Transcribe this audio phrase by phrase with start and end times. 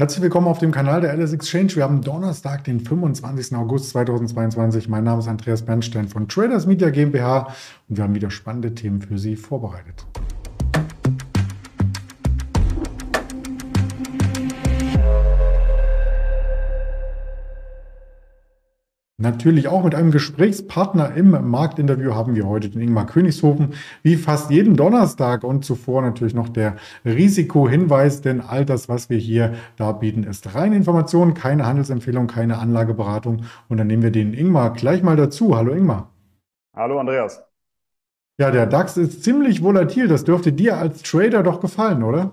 [0.00, 1.76] Herzlich willkommen auf dem Kanal der LS Exchange.
[1.76, 3.54] Wir haben Donnerstag, den 25.
[3.54, 4.88] August 2022.
[4.88, 7.54] Mein Name ist Andreas Bernstein von Traders Media GmbH
[7.86, 10.06] und wir haben wieder spannende Themen für Sie vorbereitet.
[19.20, 24.50] Natürlich auch mit einem Gesprächspartner im Marktinterview haben wir heute den Ingmar Königshofen, wie fast
[24.50, 30.24] jeden Donnerstag und zuvor natürlich noch der Risikohinweis, denn all das, was wir hier darbieten,
[30.24, 33.44] ist reine Information, keine Handelsempfehlung, keine Anlageberatung.
[33.68, 35.54] Und dann nehmen wir den Ingmar gleich mal dazu.
[35.54, 36.08] Hallo Ingmar.
[36.74, 37.42] Hallo Andreas.
[38.38, 40.08] Ja, der DAX ist ziemlich volatil.
[40.08, 42.32] Das dürfte dir als Trader doch gefallen, oder?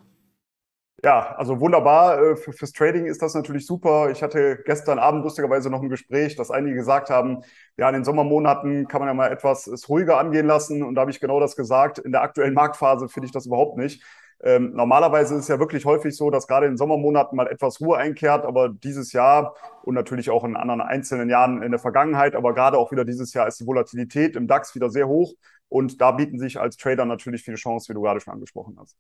[1.04, 2.20] Ja, also wunderbar.
[2.22, 4.10] Äh, für, fürs Trading ist das natürlich super.
[4.10, 7.44] Ich hatte gestern Abend lustigerweise noch ein Gespräch, dass einige gesagt haben,
[7.78, 10.82] ja, in den Sommermonaten kann man ja mal etwas ruhiger angehen lassen.
[10.84, 12.00] Und da habe ich genau das gesagt.
[12.00, 14.04] In der aktuellen Marktphase finde ich das überhaupt nicht.
[14.44, 17.80] Ähm, normalerweise ist es ja wirklich häufig so, dass gerade in den Sommermonaten mal etwas
[17.82, 22.36] Ruhe einkehrt, aber dieses Jahr und natürlich auch in anderen einzelnen Jahren in der Vergangenheit,
[22.36, 25.34] aber gerade auch wieder dieses Jahr ist die Volatilität im DAX wieder sehr hoch
[25.70, 28.96] und da bieten sich als Trader natürlich viele Chancen, wie du gerade schon angesprochen hast.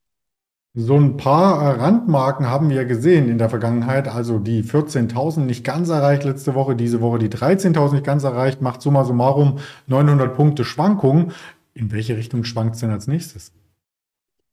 [0.80, 4.08] So ein paar Randmarken haben wir gesehen in der Vergangenheit.
[4.08, 8.62] Also die 14.000 nicht ganz erreicht letzte Woche, diese Woche die 13.000 nicht ganz erreicht,
[8.62, 11.32] macht summa summarum 900 Punkte Schwankung.
[11.74, 13.54] In welche Richtung schwankt es denn als nächstes?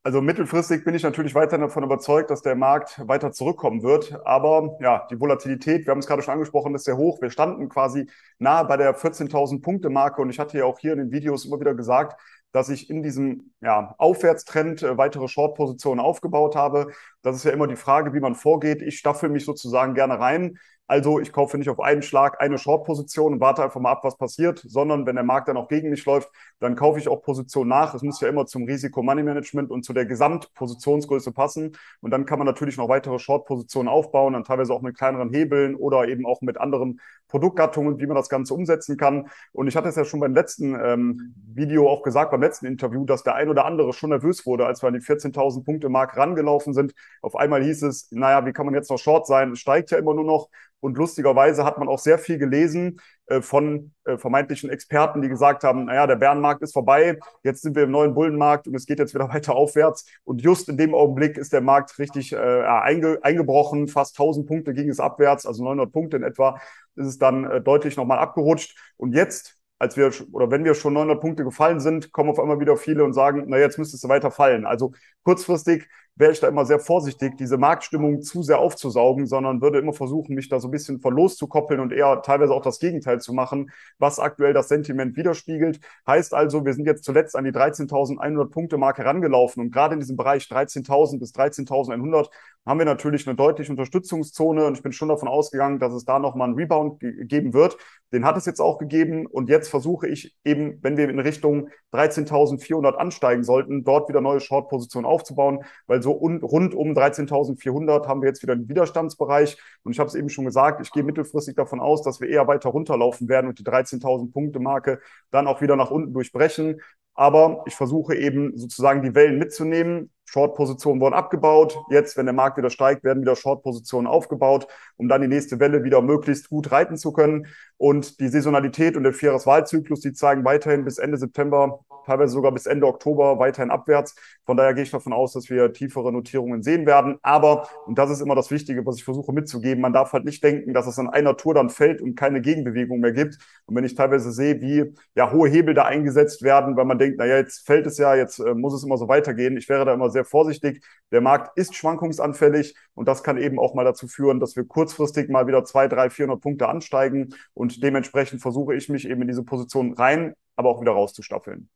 [0.01, 4.19] Also mittelfristig bin ich natürlich weiterhin davon überzeugt, dass der Markt weiter zurückkommen wird.
[4.23, 7.21] Aber ja, die Volatilität, wir haben es gerade schon angesprochen, ist sehr hoch.
[7.21, 8.07] Wir standen quasi
[8.39, 11.45] nahe bei der 14.000 Punkte Marke und ich hatte ja auch hier in den Videos
[11.45, 12.19] immer wieder gesagt,
[12.55, 16.87] dass ich in diesem ja, Aufwärtstrend äh, weitere Short-Positionen aufgebaut habe.
[17.21, 18.81] Das ist ja immer die Frage, wie man vorgeht.
[18.81, 20.57] Ich staffel mich sozusagen gerne rein.
[20.87, 24.17] Also ich kaufe nicht auf einen Schlag eine Short-Position und warte einfach mal ab, was
[24.17, 27.67] passiert, sondern wenn der Markt dann auch gegen mich läuft, dann kaufe ich auch Position
[27.67, 27.95] nach.
[27.95, 31.75] Es muss ja immer zum Risiko-Money-Management und zu der Gesamtpositionsgröße passen.
[32.01, 35.75] Und dann kann man natürlich noch weitere Short-Positionen aufbauen, dann teilweise auch mit kleineren Hebeln
[35.75, 39.27] oder eben auch mit anderen Produktgattungen, wie man das Ganze umsetzen kann.
[39.53, 43.05] Und ich hatte es ja schon beim letzten ähm, Video auch gesagt, beim letzten Interview,
[43.05, 46.15] dass der ein oder andere schon nervös wurde, als wir an die 14.000 Punkte Mark
[46.15, 46.93] rangelaufen sind.
[47.21, 49.51] Auf einmal hieß es, naja, wie kann man jetzt noch Short sein?
[49.53, 50.49] Es steigt ja immer nur noch.
[50.85, 55.63] Und lustigerweise hat man auch sehr viel gelesen äh, von äh, vermeintlichen Experten, die gesagt
[55.63, 58.99] haben, naja, der Bärenmarkt ist vorbei, jetzt sind wir im neuen Bullenmarkt und es geht
[58.99, 60.05] jetzt wieder weiter aufwärts.
[60.25, 64.75] Und just in dem Augenblick ist der Markt richtig äh, einge eingebrochen, fast 1000 Punkte
[64.75, 66.59] ging es abwärts, also 900 Punkte in etwa,
[66.95, 68.77] ist es dann äh, deutlich nochmal abgerutscht.
[68.97, 72.59] Und jetzt als wir oder wenn wir schon 900 Punkte gefallen sind, kommen auf einmal
[72.59, 74.67] wieder viele und sagen, na jetzt müsstest du weiter fallen.
[74.67, 75.87] Also kurzfristig
[76.17, 80.33] wäre ich da immer sehr vorsichtig, diese Marktstimmung zu sehr aufzusaugen, sondern würde immer versuchen,
[80.33, 83.71] mich da so ein bisschen von loszukoppeln und eher teilweise auch das Gegenteil zu machen,
[83.99, 85.79] was aktuell das Sentiment widerspiegelt.
[86.07, 89.99] Heißt also, wir sind jetzt zuletzt an die 13.100 Punkte Marke herangelaufen und gerade in
[89.99, 92.29] diesem Bereich 13.000 bis 13.100
[92.65, 96.17] haben wir natürlich eine deutliche Unterstützungszone und ich bin schon davon ausgegangen, dass es da
[96.19, 97.77] nochmal einen Rebound ge geben wird.
[98.11, 101.69] Den hat es jetzt auch gegeben und jetzt versuche ich eben, wenn wir in Richtung
[101.93, 108.21] 13.400 ansteigen sollten, dort wieder neue Short-Positionen aufzubauen, weil so un, rund um 13.400 haben
[108.21, 109.57] wir jetzt wieder einen Widerstandsbereich.
[109.83, 112.47] Und ich habe es eben schon gesagt, ich gehe mittelfristig davon aus, dass wir eher
[112.47, 115.01] weiter runterlaufen werden und die 13.000 Punkte Marke
[115.31, 116.79] dann auch wieder nach unten durchbrechen.
[117.15, 120.11] Aber ich versuche eben sozusagen die Wellen mitzunehmen.
[120.25, 121.77] Short-Positionen wurden abgebaut.
[121.89, 125.83] Jetzt, wenn der Markt wieder steigt, werden wieder Short-Positionen aufgebaut, um dann die nächste Welle
[125.83, 127.47] wieder möglichst gut reiten zu können.
[127.77, 132.65] Und die Saisonalität und der Vierjahreswahlzyklus, die zeigen weiterhin bis Ende September teilweise sogar bis
[132.65, 134.15] Ende Oktober weiterhin abwärts.
[134.45, 137.17] Von daher gehe ich davon aus, dass wir tiefere Notierungen sehen werden.
[137.21, 140.43] Aber, und das ist immer das Wichtige, was ich versuche mitzugeben, man darf halt nicht
[140.43, 143.37] denken, dass es an einer Tour dann fällt und keine Gegenbewegung mehr gibt.
[143.65, 147.17] Und wenn ich teilweise sehe, wie ja hohe Hebel da eingesetzt werden, weil man denkt,
[147.17, 149.57] naja, jetzt fällt es ja, jetzt äh, muss es immer so weitergehen.
[149.57, 150.83] Ich wäre da immer sehr vorsichtig.
[151.11, 155.29] Der Markt ist schwankungsanfällig und das kann eben auch mal dazu führen, dass wir kurzfristig
[155.29, 159.43] mal wieder zwei, drei, 400 Punkte ansteigen und dementsprechend versuche ich mich eben in diese
[159.43, 161.69] Position rein, aber auch wieder rauszustaffeln.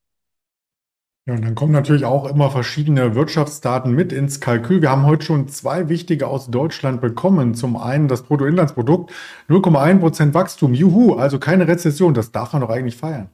[1.30, 4.82] Ja, und dann kommen natürlich auch immer verschiedene Wirtschaftsdaten mit ins Kalkül.
[4.82, 7.54] Wir haben heute schon zwei wichtige aus Deutschland bekommen.
[7.54, 9.12] Zum einen das Bruttoinlandsprodukt,
[9.48, 10.74] 0,1 Prozent Wachstum.
[10.74, 12.16] Juhu, also keine Rezession.
[12.16, 13.30] Das darf man doch eigentlich feiern.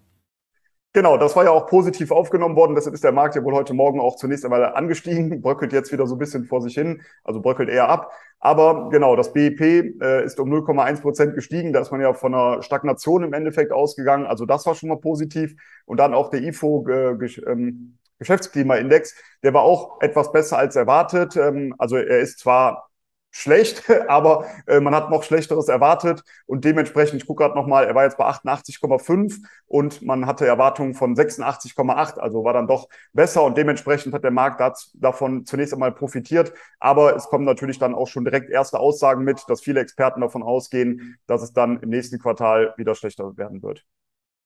[0.96, 2.74] Genau, das war ja auch positiv aufgenommen worden.
[2.74, 6.08] Deshalb ist der Markt ja wohl heute Morgen auch zunächst einmal angestiegen, bröckelt jetzt wieder
[6.08, 8.14] so ein bisschen vor sich hin, also bröckelt eher ab.
[8.40, 11.74] Aber genau, das BIP äh, ist um 0,1 Prozent gestiegen.
[11.74, 14.26] Da ist man ja von einer Stagnation im Endeffekt ausgegangen.
[14.26, 15.54] Also das war schon mal positiv.
[15.86, 21.36] Und dann auch der IFO äh, ähm, Geschäftsklimaindex, der war auch etwas besser als erwartet.
[21.36, 22.90] Ähm, also er ist zwar
[23.36, 27.94] schlecht, aber äh, man hat noch Schlechteres erwartet und dementsprechend, ich gucke gerade nochmal, er
[27.94, 33.44] war jetzt bei 88,5 und man hatte Erwartungen von 86,8, also war dann doch besser
[33.44, 37.94] und dementsprechend hat der Markt das, davon zunächst einmal profitiert, aber es kommen natürlich dann
[37.94, 41.90] auch schon direkt erste Aussagen mit, dass viele Experten davon ausgehen, dass es dann im
[41.90, 43.86] nächsten Quartal wieder schlechter werden wird.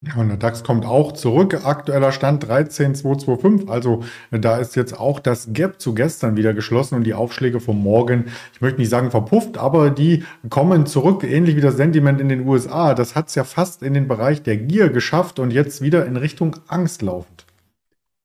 [0.02, 1.66] Ja, und der DAX kommt auch zurück.
[1.66, 3.70] Aktueller Stand 13,225.
[3.70, 7.84] Also da ist jetzt auch das Gap zu gestern wieder geschlossen und die Aufschläge vom
[7.84, 12.30] Morgen, ich möchte nicht sagen verpufft, aber die kommen zurück, ähnlich wie das Sentiment in
[12.30, 12.94] den USA.
[12.94, 16.16] Das hat es ja fast in den Bereich der Gier geschafft und jetzt wieder in
[16.16, 17.46] Richtung Angst laufend.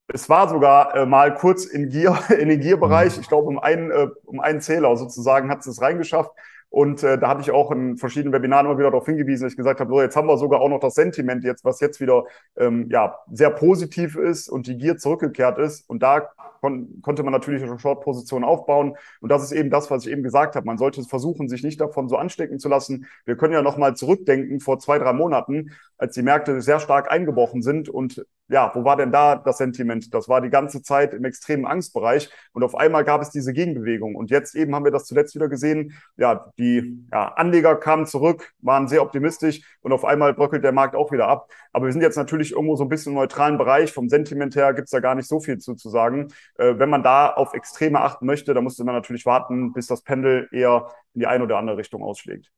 [0.06, 3.16] Es war sogar äh, mal kurz in Gier, in den Gierbereich.
[3.16, 3.22] Mhm.
[3.22, 6.30] Ich glaube, um einen, äh, um einen Zähler sozusagen hat es reingeschafft.
[6.74, 9.56] Und äh, da hatte ich auch in verschiedenen Webinaren immer wieder darauf hingewiesen, dass ich
[9.56, 12.24] gesagt habe, so, jetzt haben wir sogar auch noch das Sentiment jetzt, was jetzt wieder
[12.56, 15.88] ähm, ja, sehr positiv ist und die Gier zurückgekehrt ist.
[15.88, 16.30] Und da
[16.60, 18.96] kon konnte man natürlich eine Short-Position aufbauen.
[19.20, 20.66] Und das ist eben das, was ich eben gesagt habe.
[20.66, 23.06] Man sollte versuchen, sich nicht davon so anstecken zu lassen.
[23.24, 27.08] Wir können ja noch mal zurückdenken vor zwei, drei Monaten, als die Märkte sehr stark
[27.08, 27.88] eingebrochen sind.
[27.88, 30.12] Und ja, wo war denn da das Sentiment?
[30.12, 32.30] Das war die ganze Zeit im extremen Angstbereich.
[32.52, 34.14] Und auf einmal gab es diese Gegenbewegung.
[34.14, 35.94] Und jetzt eben haben wir das zuletzt wieder gesehen.
[36.16, 40.94] Ja, die ja, Anleger kamen zurück, waren sehr optimistisch und auf einmal bröckelt der Markt
[40.94, 41.50] auch wieder ab.
[41.72, 43.92] Aber wir sind jetzt natürlich irgendwo so ein bisschen im neutralen Bereich.
[43.92, 46.28] Vom Sentiment her gibt es da gar nicht so viel zu, zu sagen.
[46.58, 50.02] Äh, wenn man da auf Extreme achten möchte, dann musste man natürlich warten, bis das
[50.02, 52.50] Pendel eher in die eine oder andere Richtung ausschlägt.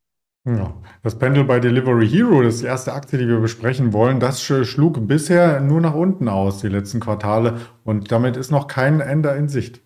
[0.47, 4.21] Ja, das Pendel bei Delivery Hero, das ist die erste Aktie, die wir besprechen wollen,
[4.21, 7.61] das schlug bisher nur nach unten aus, die letzten Quartale.
[7.83, 9.83] Und damit ist noch kein Ende in Sicht.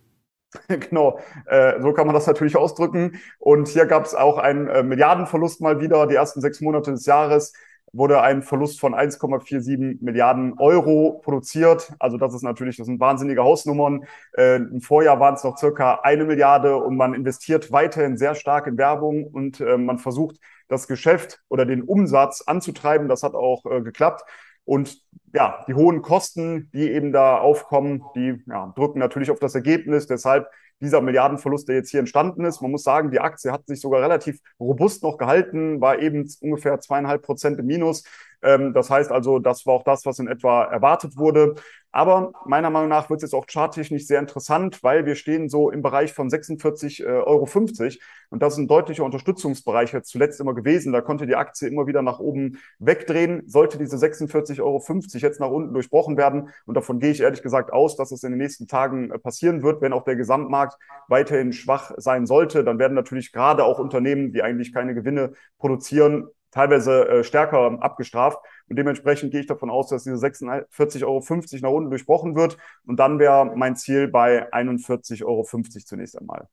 [0.69, 3.21] Genau, äh, so kann man das natürlich ausdrücken.
[3.39, 7.07] Und hier gab es auch einen äh, Milliardenverlust mal wieder, die ersten sechs Monate des
[7.07, 7.53] Jahres
[7.93, 11.93] wurde ein Verlust von 1,47 Milliarden Euro produziert.
[11.99, 14.05] Also das ist natürlich, das sind wahnsinnige Hausnummern.
[14.37, 18.67] Äh, Im Vorjahr waren es noch circa eine Milliarde und man investiert weiterhin sehr stark
[18.67, 20.39] in Werbung und äh, man versucht,
[20.69, 23.09] das Geschäft oder den Umsatz anzutreiben.
[23.09, 24.23] Das hat auch äh, geklappt.
[24.65, 25.03] Und
[25.33, 30.07] ja, die hohen Kosten, die eben da aufkommen, die ja, drücken natürlich auf das Ergebnis.
[30.07, 30.49] Deshalb
[30.81, 32.61] dieser Milliardenverlust, der jetzt hier entstanden ist.
[32.61, 36.81] Man muss sagen, die Aktie hat sich sogar relativ robust noch gehalten, war eben ungefähr
[36.81, 38.05] zweieinhalb Prozent im Minus.
[38.43, 41.55] Ähm, das heißt also, das war auch das, was in etwa erwartet wurde.
[41.93, 45.71] Aber meiner Meinung nach wird es jetzt auch charttechnisch sehr interessant, weil wir stehen so
[45.71, 47.49] im Bereich von 46,50 äh, Euro.
[48.31, 50.93] Und das ist ein deutlicher Unterstützungsbereich jetzt zuletzt immer gewesen.
[50.93, 53.43] Da konnte die Aktie immer wieder nach oben wegdrehen.
[53.47, 54.81] Sollte diese 46,50 Euro
[55.19, 56.51] jetzt nach unten durchbrochen werden.
[56.65, 59.65] Und davon gehe ich ehrlich gesagt aus, dass es in den nächsten Tagen äh, passieren
[59.65, 60.79] wird, wenn auch der Gesamtmarkt
[61.09, 62.63] weiterhin schwach sein sollte.
[62.63, 68.39] Dann werden natürlich gerade auch Unternehmen, die eigentlich keine Gewinne produzieren, teilweise äh, stärker abgestraft.
[68.69, 71.23] Und dementsprechend gehe ich davon aus, dass diese 46,50 Euro
[71.63, 72.57] nach unten durchbrochen wird.
[72.87, 76.49] Und dann wäre mein Ziel bei 41,50 Euro zunächst einmal.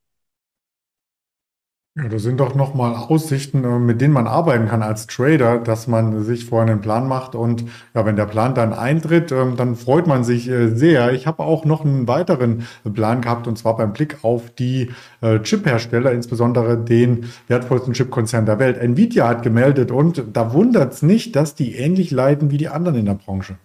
[2.00, 5.88] Ja, das sind doch nochmal Aussichten, äh, mit denen man arbeiten kann als Trader, dass
[5.88, 7.64] man sich vorher einen Plan macht und
[7.96, 11.12] ja, wenn der Plan dann eintritt, ähm, dann freut man sich äh, sehr.
[11.14, 14.92] Ich habe auch noch einen weiteren Plan gehabt und zwar beim Blick auf die
[15.22, 18.78] äh, Chip-Hersteller, insbesondere den wertvollsten Chip-Konzern der Welt.
[18.78, 23.00] Nvidia hat gemeldet und da wundert es nicht, dass die ähnlich leiden wie die anderen
[23.00, 23.58] in der Branche.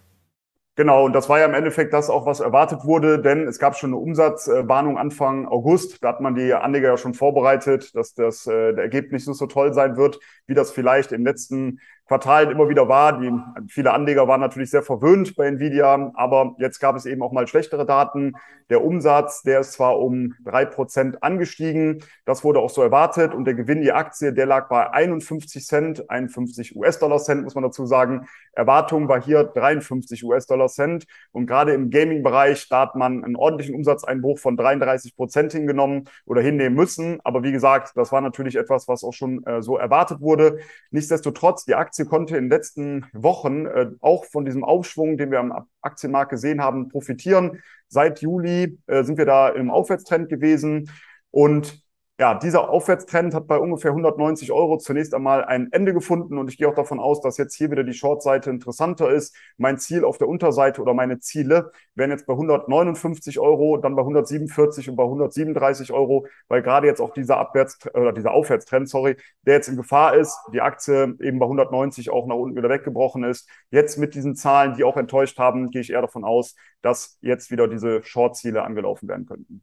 [0.75, 3.77] Genau, und das war ja im Endeffekt das auch, was erwartet wurde, denn es gab
[3.77, 6.03] schon eine Umsatzwarnung Anfang August.
[6.03, 9.45] Da hat man die Anleger ja schon vorbereitet, dass das äh, der Ergebnis nicht so
[9.45, 13.19] toll sein wird, wie das vielleicht im letzten Quartal immer wieder war.
[13.19, 13.31] Die,
[13.69, 17.47] viele Anleger waren natürlich sehr verwöhnt bei Nvidia, aber jetzt gab es eben auch mal
[17.47, 18.33] schlechtere Daten.
[18.69, 23.45] Der Umsatz, der ist zwar um drei Prozent angestiegen, das wurde auch so erwartet und
[23.45, 27.85] der Gewinn die Aktie, der lag bei 51 Cent, 51 US-Dollar Cent, muss man dazu
[27.85, 28.27] sagen.
[28.51, 33.75] Erwartung war hier 53 US-Dollar Cent und gerade im Gaming-Bereich, da hat man einen ordentlichen
[33.75, 37.19] Umsatzeinbruch von 33 Prozent hingenommen oder hinnehmen müssen.
[37.23, 40.59] Aber wie gesagt, das war natürlich etwas, was auch schon äh, so erwartet wurde.
[40.91, 45.29] Nichtsdestotrotz, die Aktie Aktie konnte in den letzten Wochen äh, auch von diesem Aufschwung, den
[45.29, 47.61] wir am Aktienmarkt gesehen haben, profitieren.
[47.87, 50.89] Seit Juli äh, sind wir da im Aufwärtstrend gewesen
[51.29, 51.82] und
[52.23, 56.57] ja, dieser Aufwärtstrend hat bei ungefähr 190 Euro zunächst einmal ein Ende gefunden und ich
[56.57, 59.35] gehe auch davon aus, dass jetzt hier wieder die Short-Seite interessanter ist.
[59.57, 64.03] Mein Ziel auf der Unterseite oder meine Ziele wären jetzt bei 159 Euro, dann bei
[64.03, 69.17] 147 und bei 137 Euro, weil gerade jetzt auch dieser Abwärts oder dieser Aufwärtstrend, sorry,
[69.45, 73.25] der jetzt in Gefahr ist, die Aktie eben bei 190 auch nach unten wieder weggebrochen
[73.25, 73.49] ist.
[73.69, 77.51] Jetzt mit diesen Zahlen, die auch enttäuscht haben, gehe ich eher davon aus, dass jetzt
[77.51, 79.61] wieder diese Short-Ziele angelaufen werden könnten.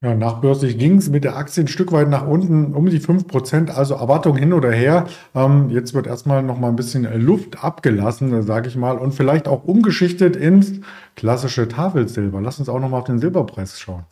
[0.00, 3.70] Ja, nachbörslich ging es mit der Aktie ein Stück weit nach unten, um die 5%,
[3.70, 5.08] also Erwartung hin oder her.
[5.34, 9.48] Ähm, jetzt wird erstmal noch mal ein bisschen Luft abgelassen, sage ich mal, und vielleicht
[9.48, 10.80] auch umgeschichtet ins
[11.16, 12.40] klassische Tafelsilber.
[12.40, 14.04] Lass uns auch noch mal auf den Silberpreis schauen.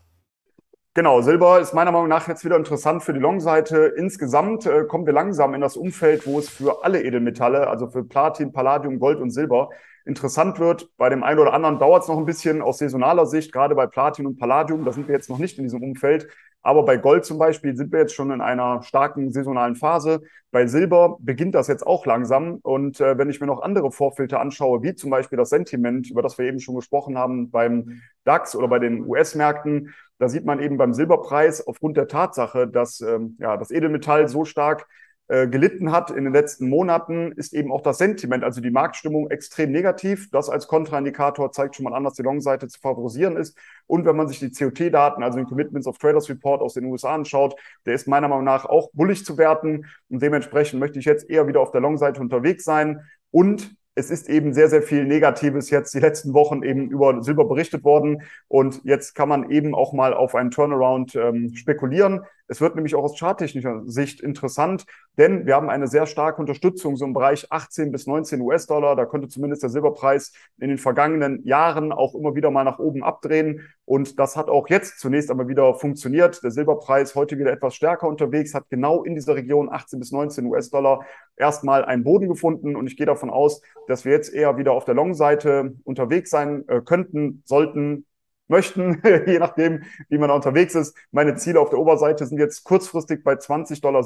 [0.97, 3.93] Genau, Silber ist meiner Meinung nach jetzt wieder interessant für die Long-Seite.
[3.99, 8.03] Insgesamt äh, kommen wir langsam in das Umfeld, wo es für alle Edelmetalle, also für
[8.03, 9.69] Platin, Palladium, Gold und Silber,
[10.07, 10.89] interessant wird.
[10.97, 13.87] Bei dem einen oder anderen dauert es noch ein bisschen aus saisonaler Sicht, gerade bei
[13.87, 16.29] Platin und Palladium, da sind wir jetzt noch nicht in diesem Umfeld.
[16.63, 20.23] Aber bei Gold zum Beispiel sind wir jetzt schon in einer starken saisonalen Phase.
[20.51, 22.57] Bei Silber beginnt das jetzt auch langsam.
[22.63, 26.23] Und äh, wenn ich mir noch andere Vorfilter anschaue, wie zum Beispiel das Sentiment, über
[26.23, 30.61] das wir eben schon gesprochen haben beim DAX oder bei den US-Märkten, da sieht man
[30.61, 34.87] eben beim Silberpreis aufgrund der Tatsache, dass ähm, ja, das Edelmetall so stark
[35.29, 39.29] äh, gelitten hat in den letzten Monaten, ist eben auch das Sentiment, also die Marktstimmung
[39.29, 40.31] extrem negativ.
[40.31, 43.59] Das als Kontraindikator zeigt schon mal an, dass die Long-Seite zu favorisieren ist.
[43.89, 47.13] Und wenn man sich die COT-Daten, also den Commitments of Traders Report aus den USA
[47.15, 47.57] anschaut,
[47.87, 49.87] der ist meiner Meinung nach auch bullig zu werten.
[50.09, 53.01] Und dementsprechend möchte ich jetzt eher wieder auf der Long-Seite unterwegs sein.
[53.33, 57.47] Und es ist eben sehr, sehr viel Negatives jetzt die letzten Wochen eben über Silber
[57.47, 58.23] berichtet worden.
[58.47, 62.21] Und jetzt kann man eben auch mal auf einen Turnaround ähm, spekulieren.
[62.49, 64.87] Es wird nämlich auch aus charttechnischer Sicht interessant,
[65.19, 68.95] denn wir haben eine sehr starke Unterstützung so im Bereich 18 bis 19 US-Dollar.
[68.95, 73.03] Da könnte zumindest der Silberpreis in den vergangenen Jahren auch immer wieder mal nach oben
[73.03, 73.69] abdrehen.
[73.85, 76.43] Und das hat auch jetzt zunächst einmal wieder funktioniert.
[76.45, 80.47] Der Silberpreis heute wieder etwas stärker unterwegs, hat genau in dieser Region 18 bis 19
[80.47, 81.05] US-Dollar
[81.37, 82.77] erstmal einen Boden gefunden.
[82.77, 86.65] Und ich gehe davon aus, dass wir jetzt eher wieder auf der Long-Seite unterwegs sein
[86.69, 88.07] äh, könnten, sollten,
[88.49, 90.97] möchten, je nachdem, wie man unterwegs ist.
[91.11, 94.05] Meine Ziele auf der Oberseite sind jetzt kurzfristig bei 20,70 Dollar,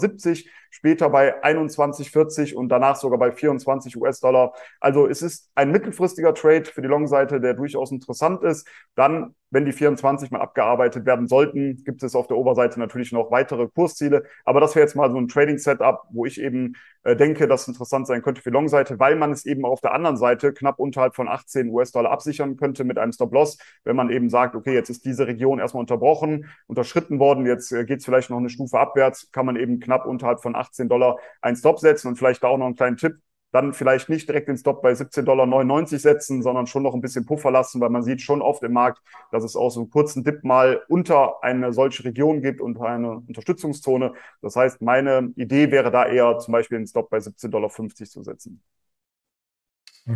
[0.70, 4.52] später bei 21,40 und danach sogar bei 24 US-Dollar.
[4.80, 8.66] Also es ist ein mittelfristiger Trade für die Long-Seite, der durchaus interessant ist.
[8.94, 13.30] Dann wenn die 24 mal abgearbeitet werden sollten, gibt es auf der Oberseite natürlich noch
[13.30, 14.25] weitere Kursziele.
[14.45, 18.07] Aber das wäre jetzt mal so ein Trading-Setup, wo ich eben äh, denke, dass interessant
[18.07, 21.28] sein könnte für Long-Seite, weil man es eben auf der anderen Seite knapp unterhalb von
[21.28, 25.26] 18 US-Dollar absichern könnte mit einem Stop-Loss, wenn man eben sagt, okay, jetzt ist diese
[25.26, 29.47] Region erstmal unterbrochen, unterschritten worden, jetzt äh, geht es vielleicht noch eine Stufe abwärts, kann
[29.47, 32.09] man eben knapp unterhalb von 18 Dollar einen Stop setzen.
[32.09, 33.16] Und vielleicht da auch noch einen kleinen Tipp
[33.52, 37.26] dann vielleicht nicht direkt den Stop bei 17,99 Dollar setzen, sondern schon noch ein bisschen
[37.26, 39.02] Puffer lassen, weil man sieht schon oft im Markt,
[39.33, 43.23] dass es auch so einen kurzen Dip mal unter eine solche Region gibt und eine
[43.26, 44.12] Unterstützungszone.
[44.40, 48.23] Das heißt, meine Idee wäre da eher zum Beispiel einen Stop bei 17,50 Dollar zu
[48.23, 48.62] setzen.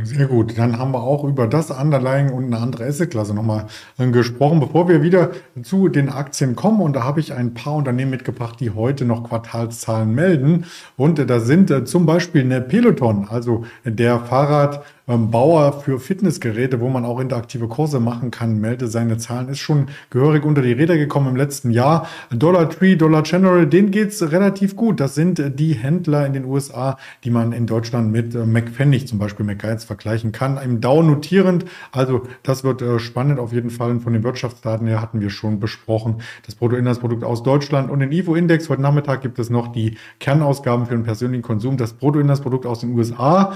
[0.02, 0.58] Sehr gut.
[0.58, 3.66] Dann haben wir auch über das Underlying und eine andere Assetklasse nochmal
[3.98, 4.60] äh, gesprochen.
[4.60, 5.30] Bevor wir wieder
[5.62, 9.24] zu den Aktien kommen, und da habe ich ein paar Unternehmen mitgebracht, die heute noch
[9.24, 10.64] Quartalszahlen melden.
[10.96, 16.00] Und äh, da sind äh, zum Beispiel eine Peloton, also der Fahrrad- ähm, Bauer für
[16.00, 20.62] Fitnessgeräte, wo man auch interaktive Kurse machen kann, melde seine Zahlen, ist schon gehörig unter
[20.62, 22.08] die Räder gekommen im letzten Jahr.
[22.30, 25.00] Dollar Tree, Dollar General, denen geht's relativ gut.
[25.00, 29.06] Das sind äh, die Händler in den USA, die man in Deutschland mit äh, McPfennig,
[29.06, 30.56] zum Beispiel McGuides, vergleichen kann.
[30.56, 31.66] Im Dow notierend.
[31.92, 34.00] Also das wird äh, spannend auf jeden Fall.
[34.00, 36.22] Von den Wirtschaftsdaten her hatten wir schon besprochen.
[36.46, 38.70] Das Bruttoinlandsprodukt aus Deutschland und den IFO-Index.
[38.70, 42.94] Heute Nachmittag gibt es noch die Kernausgaben für den persönlichen Konsum, das Bruttoinlandsprodukt aus den
[42.94, 43.52] USA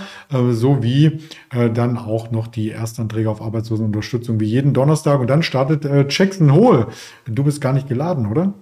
[0.51, 1.21] sowie
[1.53, 5.21] äh, dann auch noch die Erstanträge auf Arbeitslosenunterstützung wie jeden Donnerstag.
[5.21, 6.89] Und dann startet äh, Jackson Hole.
[7.27, 8.55] Du bist gar nicht geladen, oder?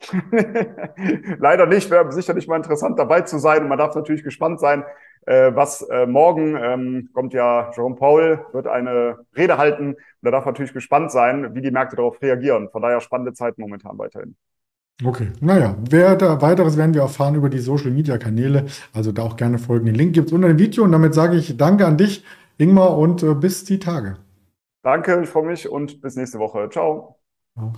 [1.38, 3.62] Leider nicht, wäre sicherlich mal interessant dabei zu sein.
[3.62, 4.84] Und man darf natürlich gespannt sein,
[5.26, 9.94] äh, was äh, morgen ähm, kommt ja Jerome Paul, wird eine Rede halten.
[9.94, 12.68] Und da darf natürlich gespannt sein, wie die Märkte darauf reagieren.
[12.70, 14.36] Von daher spannende Zeit momentan weiterhin.
[15.02, 18.66] Okay, naja, wer da weiteres werden wir erfahren über die Social Media Kanäle.
[18.92, 19.86] Also da auch gerne folgen.
[19.86, 22.24] Den Link gibt es unter dem Video und damit sage ich Danke an dich,
[22.58, 24.18] Ingmar, und äh, bis die Tage.
[24.82, 26.68] Danke, ich freue mich und bis nächste Woche.
[26.70, 27.16] Ciao.
[27.56, 27.72] Ja.